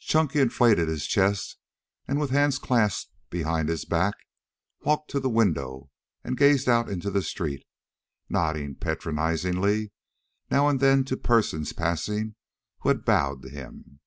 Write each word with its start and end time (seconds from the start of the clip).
Chunky 0.00 0.40
inflated 0.40 0.88
his 0.88 1.06
chest, 1.06 1.56
and, 2.08 2.18
with 2.18 2.30
hands 2.30 2.58
clasped 2.58 3.12
behind 3.30 3.68
his 3.68 3.84
back, 3.84 4.16
walked 4.80 5.08
to 5.12 5.20
the 5.20 5.28
window 5.30 5.88
and 6.24 6.36
gazed 6.36 6.68
out 6.68 6.88
into 6.90 7.12
the 7.12 7.22
street, 7.22 7.64
nodding 8.28 8.74
patronizingly 8.74 9.92
now 10.50 10.66
and 10.66 10.80
then 10.80 11.04
to 11.04 11.16
persons 11.16 11.72
passing 11.72 12.34
who 12.80 12.88
had 12.88 13.04
bowed 13.04 13.42
to 13.42 13.48
him. 13.48 14.00